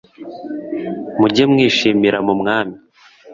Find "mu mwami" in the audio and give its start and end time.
2.25-2.75